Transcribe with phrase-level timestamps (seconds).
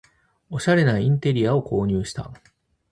[0.49, 2.31] おしゃれなインテリアを購入した